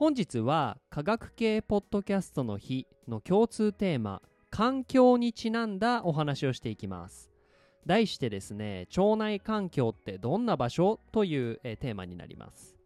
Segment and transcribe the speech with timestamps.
[0.00, 7.30] 本日は科学系ポッドキャストの日の共通テーマ環境にちなんだお話をしていきます。
[7.84, 12.78] 題してですね腸内環境ってどんな場所という、えー、テーマになります。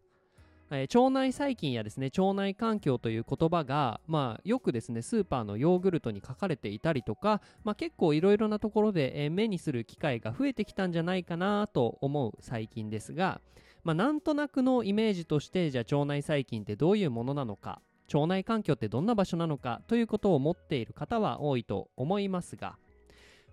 [0.69, 13.39] えー、腸内細菌やですね腸内環境という言葉が、まあ、よくですねスーパーのヨーグルトに書かれていたりとか、まあ、結構いろいろなところで、えー、目にする機会が増えてきたんじゃないかなと思う最近ですが、
[13.85, 22.77] まあ、なんとなくのイメージとしてじゃあ腸内細菌ってどういうものなのか腸内環境ってどんな場所なのかということを持っている方は多いと思いますが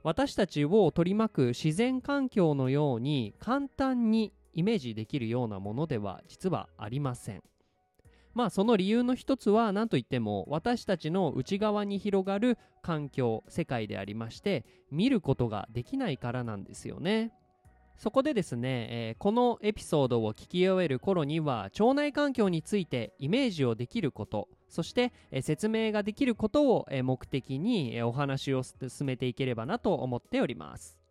[0.02, 7.42] 私たちを取り巻く自然環境のように簡単にイメージできるようなものでは実はありません。
[8.34, 17.32] まあその理由の一つは何といっても私たちの内側に広がる環境世界でありまして見ることができないからなんですよね。
[17.96, 31.02] そこでですね、えー、このエピソードを聞き終える頃には腸内環境についてイメージをできることそして、えー、説明ができることを、目的に、お話を進めていければなと思っております。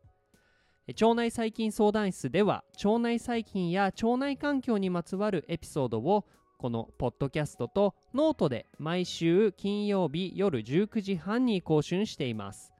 [0.88, 6.26] 腸内細菌相談室では腸内細菌や腸内環境にまつわるエピソードを
[6.58, 12.74] このポッドキャストとノートで毎週金曜日夜19時半に更新しています。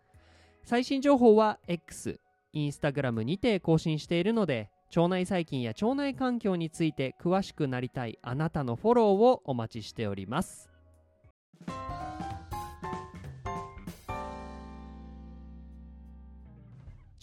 [0.64, 2.20] 最新情報は X、
[2.54, 10.70] インスタグラムにて更新しているので腸内細菌や腸内環境について詳しくなりたいあなたのフォローをお待ちしております。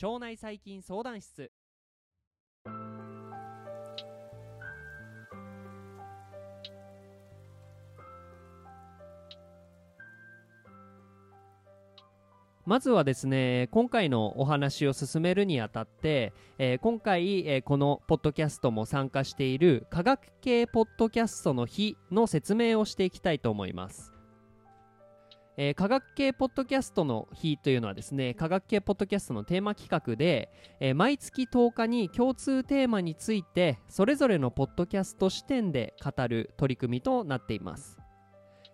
[0.01, 1.51] 腸内細菌相談室。
[12.69, 24.13] まずはですね今回のお話を進めるにあたって、えー、今回、えー、このポッドキャストも参加している科学系ポッドキャストの日の説明をしていきたいと思います。
[25.57, 37.98] えー、科学系ポッドキャストの日というのはですね科学系ポッドキャストのテーマ企画で、えー、毎月10日に共通テーマについてそれぞれのポッドキャスト視点で語る取り組みとなっています。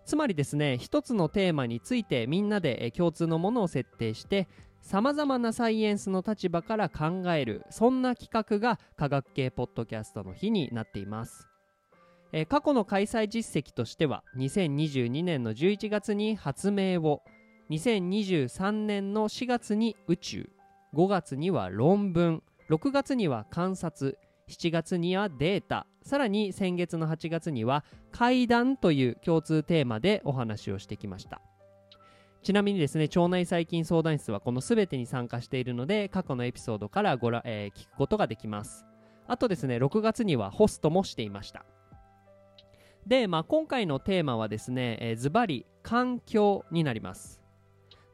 [0.05, 4.47] つまりですね一つのテーマについてみんなで共通のものを設定して
[4.81, 11.47] さまざまなサイエンスの立場から考えるそんな企画が科学系ポッドキャストの日になっています。
[12.31, 17.23] え、過去の開催実績としては2022年の11月に発明を
[17.71, 20.49] 2023年の4月に宇宙
[20.93, 24.19] 5月には論文6月には観察
[24.49, 25.87] 7月にはデータ。
[26.03, 31.41] さらに先月の8月には階段という共通テーマでお話をしてきました。
[32.43, 38.85] ちなみにですね腸内細菌相談室はこの全てに参加しているので過去のエピソードからごら、えー、聞くことができます。
[39.27, 41.65] あとですね6月にはホストもしていました。
[43.07, 47.44] で、まあ、今回のテーマはですね、えー、ズバリ環境になります。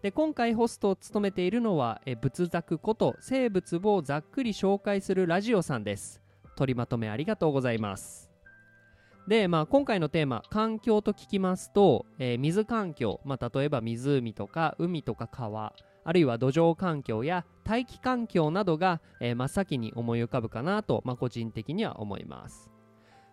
[0.01, 6.21] で今回ホストを務めているのは、え、仏作こと生物をざっくり紹介するラジオさんです。
[6.56, 8.31] 取りまとめありがとうございます。
[9.27, 15.74] で、まあ、今回のテーマ環境と聞きますと、えー、水環境、まあ、例えば湖とか海とか川
[16.04, 22.71] あるいは土壌環境や大気環境などが、えー、真っ先に思い浮かぶかなと、まあ、個人的には思います。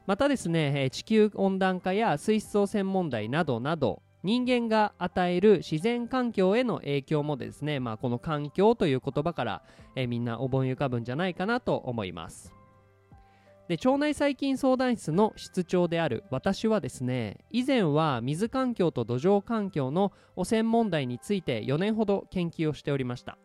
[0.07, 9.63] またですねえ地球温暖化や水質汚染問題などなど人間が与える自然環境への影響もですね、まあ、この環境という言葉から、
[9.95, 12.53] えみんな思い浮かぶんじゃないかなと思います。
[13.69, 23.37] で腸内細菌相談室の室長である私はですね以前は水環境と土壌環境の汚染問題について4年ほど研究をしておりました。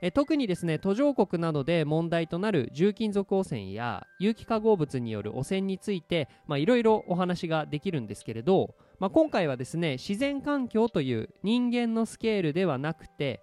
[0.00, 8.74] え特にですね途上国などで問題となる重金属汚染や有機化合物による汚染についていろいろお話ができるんですけれど、
[9.04, 13.42] まあ、今回はですね自然環境という人間のスケールではなくて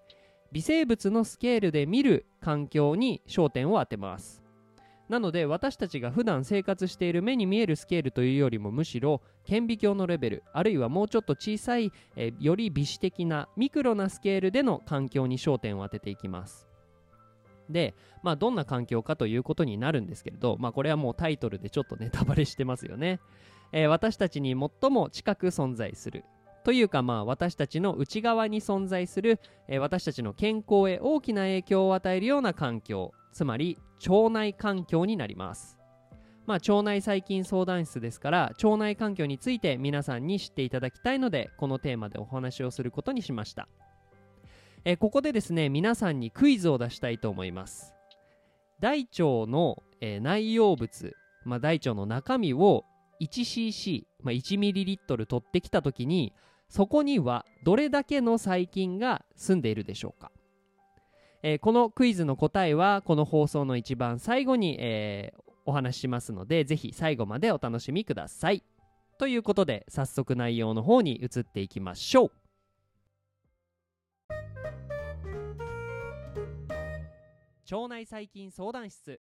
[0.52, 4.42] 微生物のスケールで見る環境に焦点を当てます。
[5.08, 16.68] なので私たちが普段生活している目に見えるスケールというよりもむしろ顕微鏡のレベルあるいはもうちょっと小さい、え、より微視的なミクロなスケールでの環境に焦点を当てていきます。
[17.70, 17.94] で、
[18.24, 23.20] まあ、どんな環境かということになるんですけれど、まあ、これはもうタイトルでちょっとネタバレしてますよね、
[23.72, 26.24] えー、私たちに最も近く存在する
[26.64, 33.78] というかまあ私たちの内側に存在する、えー、私たちの健康へ大きな影響を与えるような環境つまり
[34.08, 35.78] 腸内環境になります。
[36.48, 43.70] まあ、腸内細菌相談室ですから腸内環境について皆さんに知っていただきたいのでこのテーマでお話をすることにしました、
[44.84, 47.94] え、ここでですね皆さんにクイズを出したいと思います。
[48.80, 51.16] 大腸の、えー、内容物、
[51.46, 52.84] まあ、大腸の中身を
[53.22, 56.34] 1cc、まあ、1ml 取ってきた時に
[56.70, 60.32] そこにはどれだけの細菌が住んでいるでしょうか、
[61.44, 68.64] えー、このクイズの答えはこの放送の一番最後に、えー、お話ししますのでぜひ最後までお楽しみください。
[69.20, 72.32] ということで早速内容の方に移っていきましょう。
[77.72, 79.22] 腸内細菌相談室。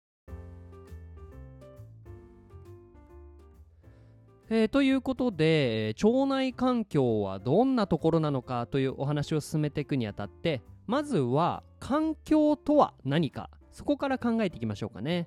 [4.54, 15.26] えー、ということで腸内環境はどんなところなのかというお話を進めていくにあたってまずは環境とは何かそこから考えていきましょうかね、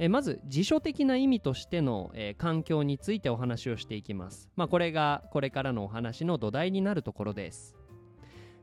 [0.00, 4.50] え、まず辞書的な意味としての、えー、環境についてお話をしていきます。
[4.56, 7.76] まあこれがこれからのお話の土台になるところです。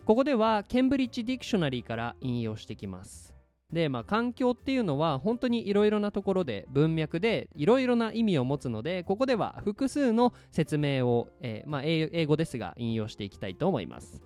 [0.04, 3.39] ここではケンブリッジ・ディクショナリーから引用してきます。
[3.72, 14.22] で、まあ、環境っていうのは本当にいろいろなところで文脈でいろいろな意味を持つのでここでは複数の説明を、えー、まあ、英語ですが引用していきたいと思います。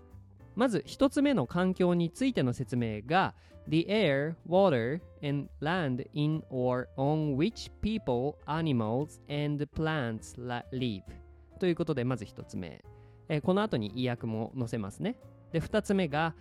[0.56, 3.34] まず1つ目の環境についての説明が
[3.68, 11.02] The air, water, and land in or on which people, animals, and plants live.
[11.60, 12.84] ということでまず1つ目、
[13.30, 15.18] えー、この後に意訳も載せますね。
[15.52, 16.36] で2つ目が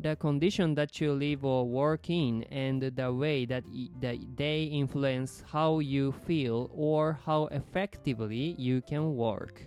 [0.00, 3.64] the condition that you live or work in and the way that,
[4.00, 9.66] that they influence how you feel or how effectively you can work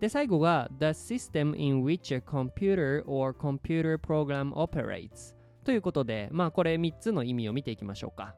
[0.00, 8.34] で最後が the system in which a computer or computer program operates ということでまあこれ3つの意味を見ていきましょうか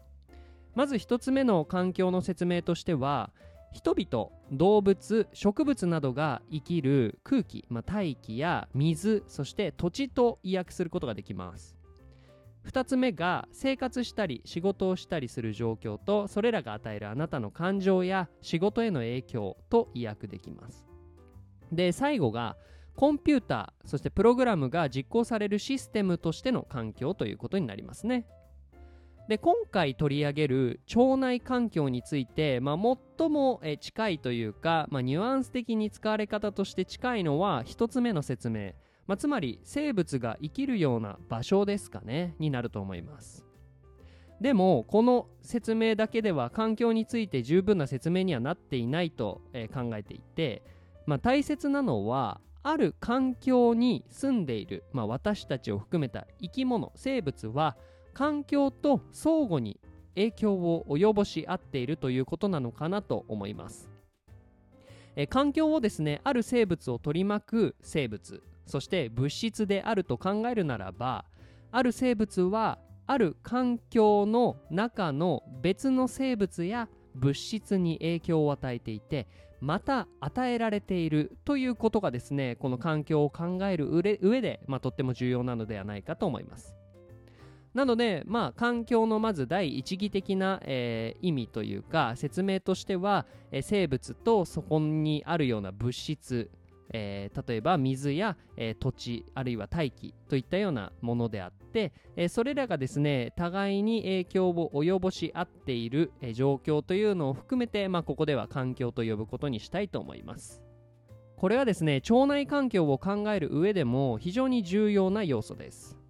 [0.75, 3.31] まず1つ目の環境の説明としては
[3.72, 11.78] 人々動物植物などが生きる空気、まあ、大気や水そして土地と意訳することができます。
[12.66, 20.86] 2つ目が生活したり仕事をしたりする状況とそれらが与えるあなたの感情や仕事への影響と意訳できます。
[21.72, 22.58] で最後が
[22.96, 28.25] コンピューターそしてプログラムが実行されるシステムとしての環境ということになりますね。
[29.27, 38.72] で今回取り上げる腸内環境について、まあ、最も近いというか、まあ、ニュアンス的に使われ方として近いのは1つ目の説明、
[39.05, 43.46] まあ、つまり生物が生きるような場所ですかねになると思います。
[44.39, 50.62] でもこの説明だけでは環境について十分な説明にはなっていないと、え考えていて、
[51.07, 57.77] まあ、大切なのはある環境に住んでいる、まあ、私たちを含めた生き物生物は
[58.17, 59.79] 環境と相互に
[60.15, 63.91] 影響を及ぼし合っているということなのかなと思います。
[65.15, 71.25] え環境をですねある生物を取り巻く生物そして物質であると考えるならば
[71.71, 79.27] ある生物はある環境の中の別の生物や物質に影響を与えていて
[79.62, 86.76] また与えられているということがですねこの環境を考える上で、まあ、とっても重要なのではないかと思います。
[87.77, 96.50] なので、まあ、環境のまず第一義的な、えー、意味というか説明としては、えー、生物とそこにあるような物質、
[96.91, 110.63] えー、例えば水や、え土地あるいは大気といったようなものであって、えそれらがですね互いに影響を及ぼし合っている、え状況というのを含めて、まあ、ここでは環境と呼ぶことにしたいと思います。
[111.36, 116.07] これはですね腸内環境を考える上でも非常に重要な要素です。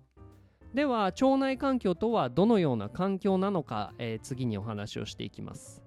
[0.78, 5.82] では腸内環境とはどのような環境なのか、えー、次にお話をしていきます、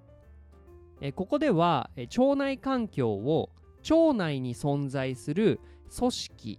[1.01, 3.51] えー、ここでは、えー、腸内環境を
[3.89, 5.61] 腸内に存在する
[5.97, 6.59] 組織、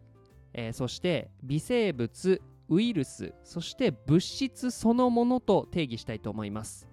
[0.54, 6.88] えそして微生物ウイルスそして物質そのものと定義したいと思います、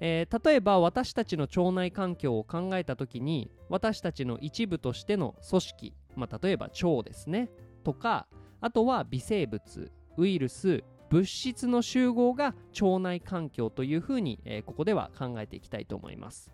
[0.00, 7.50] え例えば私たちの腸内環境を考えた時に私たちの一部としての組織、まあ、例えば腸ですね
[7.84, 8.26] とか
[8.62, 16.52] あとは微生物ウイルス物質の集合が腸内環境というふうに、えー、ここでは考えていきたいと思います。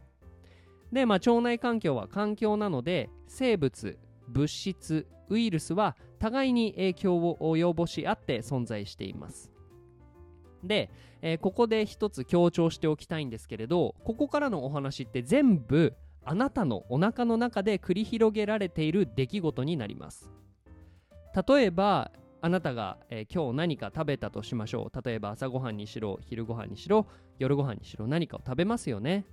[0.93, 9.51] で、まあ、腸内環境は環境なので生物物質ウイルスは互いに影響を及ぼし合って存在しています。
[10.63, 10.91] で、
[11.21, 15.95] えー、ここで一つ強調しておきたいんですけれどここからのお話って全部
[16.25, 20.31] あなたのお腹の中で繰り広げられている出来事になります。
[21.49, 22.13] 例えば
[22.45, 25.03] あなたが、えー、今日何か食べたとしましょう。
[25.03, 27.07] 例えば朝ごはんにしろ昼ごはんにしろ
[27.39, 29.25] 夜ごはんにしろ何かを食べますよね。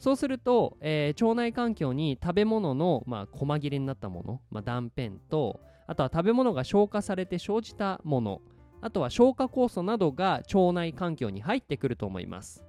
[0.00, 8.40] そうすると、えー、腸内環境に食べ物の、まあ、細切れになったもの、まあ、断片とあとは食べ物が消化されて生じたもの
[8.80, 12.64] あとは消化酵素などが腸内環境に入ってくると思います。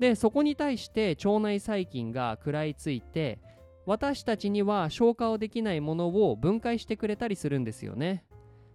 [0.00, 3.38] でそこに対して腸内細菌が食らいついて
[3.86, 8.24] 私たちには消化をできないものを分解してくれたりするんですよね。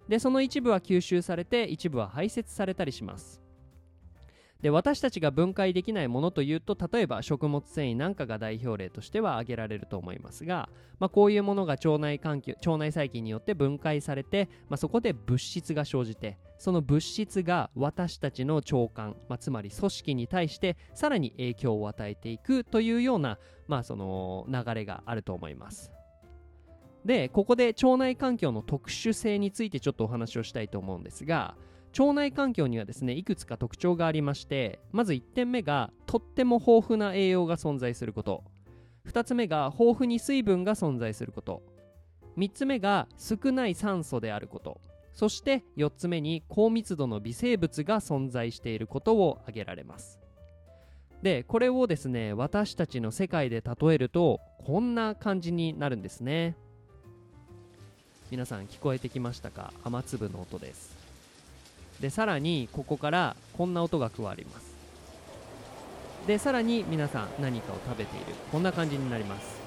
[0.07, 3.43] でその一部は吸収されて一部は排泄されたりします
[4.63, 10.69] で私たちが分解できないものというと例えば食物繊維なんかが代表例としては挙げられると思いますが、
[11.00, 25.91] まあ、こういうものが腸内環境腸内細菌によって分解されて、まあ、そこで物質が生じてその物質が私たちの腸管、まあ、つまり組織に対してさらに影響を与えていくというような、まあ、その流れがあると思います。
[27.05, 31.55] でここで腸内環境の特殊性についてちょっとお話をしたいと思うんですが
[31.98, 38.43] 腸内環境にはですねいくつか特徴がありましてまず1点目がとっても豊富な栄養が存在すること。
[39.07, 41.62] 2つ目が豊富に水分が存在すること。
[42.38, 44.79] 3つ目が少ない酸素であること。
[45.13, 50.19] そして4つ目に高密度の微生物が存在していることを挙げられます。
[51.22, 56.57] でこれをですね私たちの世界で例えるとこんな感じになるんですね。
[58.34, 59.72] 皆さん聞こえてきましたか？
[59.84, 60.98] 雨粒の音です。
[62.00, 64.74] でさらにここからこんな音が加わります。
[66.25, 68.25] でさらに皆さん何かを食べている。
[68.52, 69.62] こんな感じになります。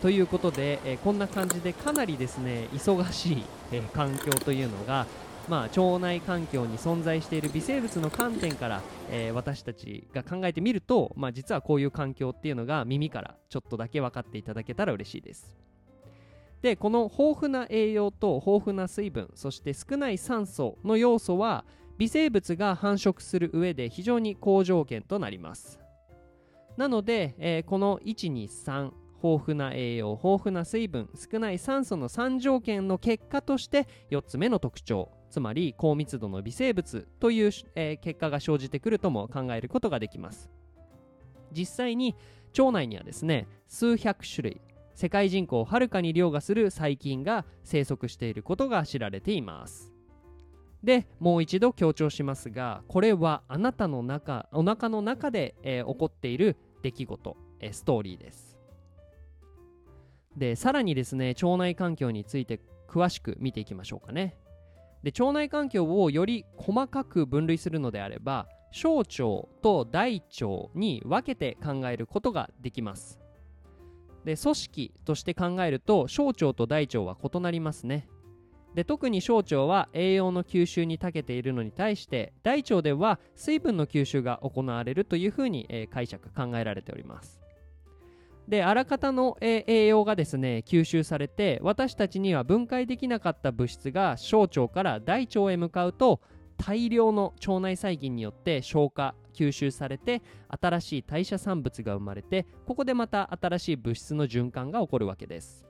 [0.00, 5.08] ということで、えー、こんな感じでかなりですね忙しい、えー、環境というのが
[5.48, 15.52] まあ、腸内環境に存在している微生物の観点から、えー、私たちが考えてみると、まあ、実はこういう環境っていうのが耳からちょっとだけ分かっていただけたら嬉しいです。
[16.62, 21.64] でこの豊富な栄養と豊富な水分そして少ない酸素の要素は
[21.98, 25.78] 微生物が繁殖する上で非常に好条件となります。
[26.76, 40.50] なので、えー、この123豊富な栄養豊富な水分少ない酸素の3条件の結果として4つ目の特徴つまり高密度の微生物という、えー、結果が生じてくるとも考えることができます。
[41.52, 42.14] 実際に
[42.58, 44.60] 腸内にはですね数百種類
[44.94, 49.92] 世界人口をはるかに凌駕する細菌が生息していることが知られています。
[50.82, 58.58] でもう一度強調しますがこれはあなたの中お腹の中で、えー、起こっている出来事、えー、ストーリーです。
[60.36, 64.36] でさらにですね腸内環境について詳しく見ていきましょうかね。
[65.02, 69.14] で腸内環境をより細かく分類するのであれば小腸
[69.62, 73.20] と大腸に分けて考えることができます。
[74.24, 78.08] で組織として考えると小腸と大腸は異なりますね。
[78.74, 87.40] で特に小腸は栄養の吸収に長けているのに対して大腸では水分の吸収が行われるというふうに、えー、解釈考えられております。
[88.46, 96.20] であらかたの、えー、栄養がですね吸収されて私たちには分解できなかった物質が小腸から大腸へ向かうと
[96.56, 105.66] 大量の腸内細菌によって消化吸収されて新しい代謝産物が生まれてここでまた新しい物質の循環が起こるわけです。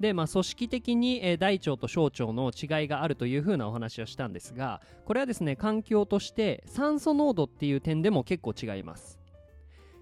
[0.00, 9.18] で、まあ、組織的に、え、大腸と小腸の違いがあるというふうなお話をしたんですがこれはですね環境として酸素濃度っていう点でも結構違います、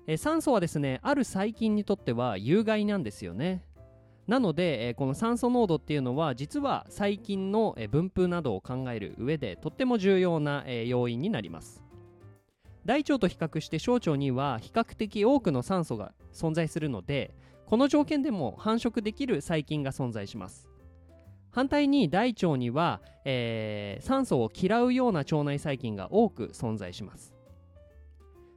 [0.07, 3.65] え、酸素はですねある細菌にとっては有害なんですよね。
[4.27, 11.86] なので、え、この酸素濃度っていうのは実は細菌の、え、分布などを考える上でとっても重要な、え、要因になります。
[12.87, 17.35] 大腸と比較して小腸には比較的多くの酸素が存在するので
[17.67, 20.69] この条件でも繁殖できる細菌が存在します。
[21.51, 27.35] 反対に大腸には、えー、酸素を嫌うような腸内細菌が多く存在します。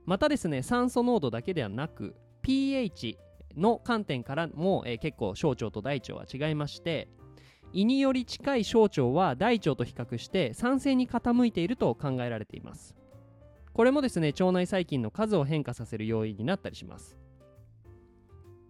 [0.05, 3.17] またですね酸素濃度だけではなく pH
[3.57, 7.07] の観点からも、えー、結構小腸と大腸は違いまして
[7.73, 12.95] 胃により近い小腸は大腸と比較して酸性に傾いていると考えられています。
[13.79, 17.17] これもですね腸内細菌の数を変化させる要因になったりします、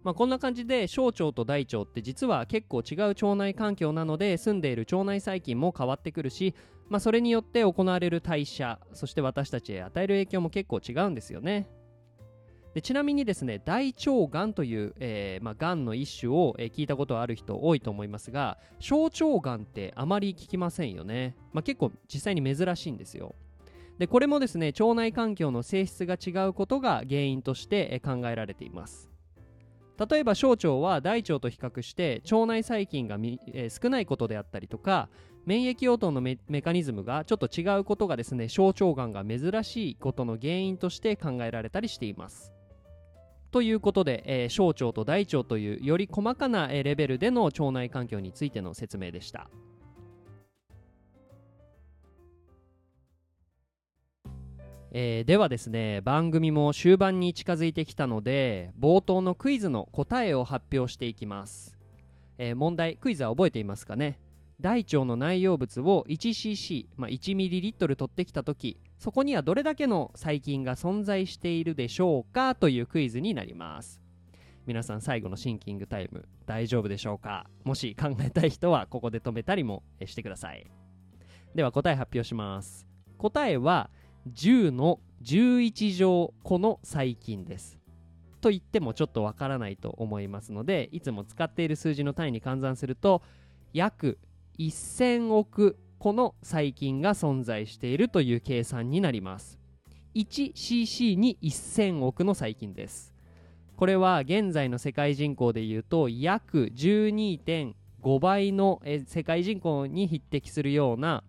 [0.04, 6.54] まあ、こんな感じで小腸と大腸って実は結構違う腸内環境なので住んでいる腸内細菌も変わってくるし、
[6.90, 11.68] まあ、それによって行われる代謝そして私たちへ与える影響も結構違うんですよね。
[12.76, 23.34] でちなみにですね大腸がんという、えーまあ、がんの一種を、えー、聞いたことある人多いと思いますが小腸がんってあまり聞きませんよね、まあ、結構実際に珍しいんですよ。
[24.00, 29.10] でこれもですね腸内環境の性質が違うことが原因として、考えられています
[30.10, 35.10] 例えば小腸は大腸と比較して腸内細菌がえー、少ないことであったりとか
[35.46, 42.54] 免疫応答のメカニズムがちょっと違うことがですね小腸がんが珍しいことの原因として考えられたりしています
[43.52, 49.50] ということで、えー、小腸と大腸というより細かな、え、レベルでの腸内環境についての説明でした。
[54.92, 61.78] えー、ではですね番組も終盤に近づいてきたので冒頭のクイズの答えを発表していきます、
[62.40, 64.20] えー、問題クイズは覚えていますかね？
[64.60, 72.56] 大腸の内容物を 1cc、まあ、1ml 取ってきた時そこにはどれだけの細菌が存在しているでしょうか？
[72.56, 74.02] というクイズになります。
[74.66, 77.46] 皆さん最後のシンキングタイム大丈夫でしょうか？
[77.64, 80.66] もし考えたい人はここで止めたりもしてください。
[81.56, 82.86] では答え発表します。
[83.18, 83.90] 答えは
[84.28, 87.80] 10の11乗個の細菌です。
[88.42, 93.22] と言ってもちょっとわからないと思いますのでいつも使っている数字の単位に換算すると
[93.74, 94.18] 約
[94.58, 99.60] 1000億個の細菌が存在しているという計算になります。
[100.16, 103.14] 1cc に1000億の細菌です。
[103.76, 111.24] これは現在の世界人口でいうと約12.5倍の世界人口に匹敵するような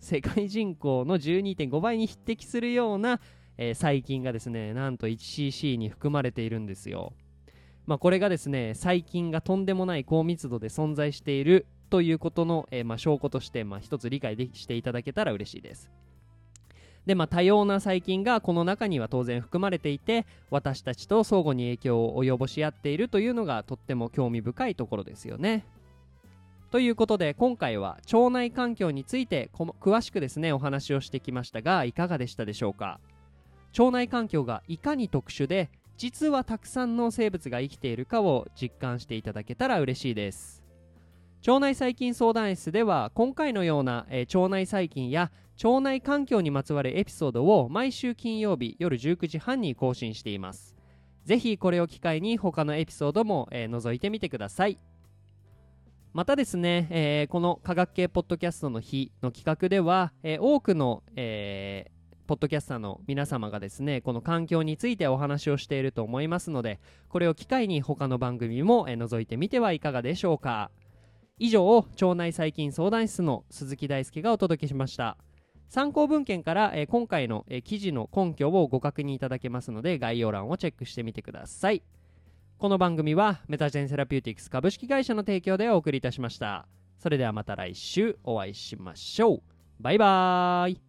[0.00, 3.20] 世界人口の12.5倍に匹敵するような、
[3.56, 7.12] えー、細菌がですねなんと 1cc に含まれているんですよ
[7.88, 15.90] まあ、これがですね細菌がとんでもない高密度で存在しているということの、えー、まあ、証拠として、まあ、一つ理解でしていただけたら嬉しいです。
[17.06, 25.64] で、まあ、多様な細菌がこの中には当然含まれていて私たちと相互に影響を及ぼし合っているというのがとっても興味深いところですよね。
[26.70, 33.00] ということで今回は腸内環境について詳しくですねお話をしてきましたがいかがでしたでしょうか？
[33.78, 40.62] 腸内環境がいかに特殊で実はたくさんの生物が生きているかを実感していただけたら嬉しいです。
[41.46, 45.30] 腸内細菌相談室では今回のような、えー、腸内細菌や
[45.64, 50.76] 腸内環境にまつわるエピソードを毎週金曜日夜19時半に更新しています。
[51.24, 54.78] ぜひこれを機会に他のエピソードも、えー、覗いてみてください。
[56.18, 70.72] またですね、えー、この科学系ポッドキャストの日の企画では、えー、多くの、えー、ポッドキャスターの皆様がですねこの環境についてお話をしていると思いますのでこれを機会に他の番組も、え、覗いてみてはいかがでしょうか。
[71.38, 75.18] 以上腸内細菌相談室の鈴木大輔がお届けしました。
[75.68, 81.84] 参考文献から、え、今回の、え、記事の根拠をご確認いただけますので概要欄をチェックしてみてください。
[82.58, 86.66] この番組はメタジェンセラピューティクス株式会社の提供でお送りいたしました。
[86.98, 89.42] それではまた来週お会いしましょう。
[89.78, 90.87] バイバーイ。